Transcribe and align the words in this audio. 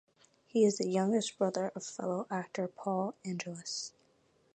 He 0.47 0.65
is 0.65 0.79
the 0.79 0.87
younger 0.89 1.19
brother 1.37 1.71
of 1.75 1.85
fellow 1.85 2.25
actor 2.31 2.67
Paul 2.67 3.13
Angelis. 3.23 3.93